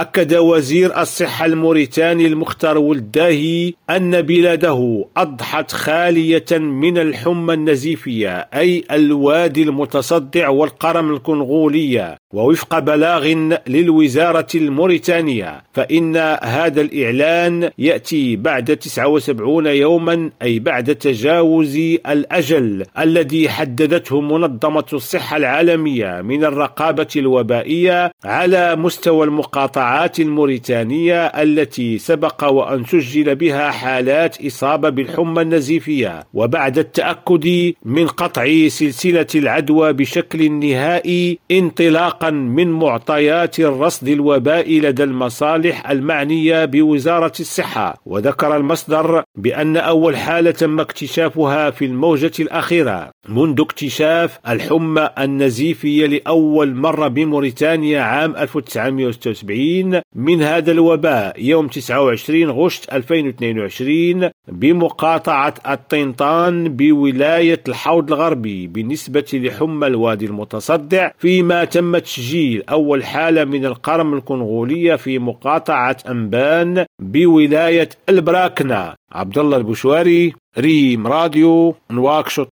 [0.00, 9.62] أكد وزير الصحة الموريتاني المختار ولداهي أن بلاده أضحت خالية من الحمى النزيفية أي الوادي
[9.62, 12.19] المتصدع والقرم الكونغولية.
[12.34, 13.26] ووفق بلاغ
[13.68, 21.76] للوزارة الموريتانية فإن هذا الإعلان يأتي بعد 79 يوما أي بعد تجاوز
[22.08, 32.44] الأجل الذي حددته منظمة الصحة العالمية من الرقابة الوبائية على مستوى المقاطعات الموريتانية التي سبق
[32.44, 36.26] وأن سجل بها حالات إصابة بالحمى النزيفية.
[36.34, 41.38] وبعد التأكد من قطع سلسلة العدوى بشكل نهائي
[42.22, 48.02] انطلاقا من معطيات الرصد الوبائي لدى المصالح المعنية بوزارة الصحة.
[48.06, 56.74] وذكر المصدر بأن أول حالة تم اكتشافها في الموجة الأخيرة منذ اكتشاف الحمى النزيفية لأول
[56.74, 68.12] مرة بموريتانيا عام 1976 من هذا الوباء يوم 29 غشت 2022 بمقاطعة الطنطان بولاية الحوض
[68.12, 75.96] الغربي بالنسبة لحمى الوادي المتصدع فيما تم تسجيل أول حالة من القرم الكونغولية في مقاطعة
[76.08, 82.48] أنبان بولاية البراكنة عبد الله البشواري ريم راديو نواكشوط.